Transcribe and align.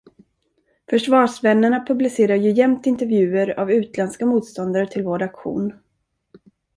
Försvarsvännerna 0.89 1.85
publicerar 1.87 2.35
ju 2.35 2.51
jämt 2.51 2.85
intervjuer 2.85 3.59
av 3.59 3.71
utländska 3.71 4.25
motståndare 4.25 4.87
till 4.87 5.03
vår 5.03 5.21
aktion. 5.23 5.73